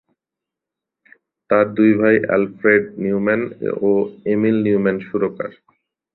[1.49, 3.41] তার দুই ভাই অ্যালফ্রেড নিউম্যান
[3.81, 3.91] ও
[4.25, 5.51] এমিল নিউম্যান সুরকার।